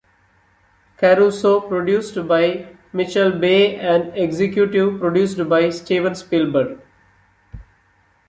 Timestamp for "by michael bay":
2.27-3.75